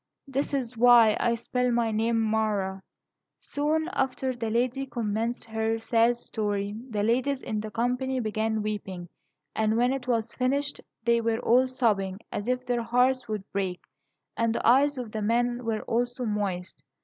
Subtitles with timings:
[0.27, 2.81] This is why I spell my name Mara."
[3.37, 9.09] Soon after the lady commenced her sad story, the ladies in the company began weeping;
[9.55, 13.79] and when it was finished, they were all sobbing as if their hearts would break;
[14.35, 16.81] and the eyes of the men also were moist.